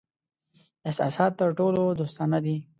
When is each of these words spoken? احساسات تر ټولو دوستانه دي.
احساسات 0.87 1.31
تر 1.39 1.49
ټولو 1.57 1.81
دوستانه 1.99 2.37
دي. 2.45 2.57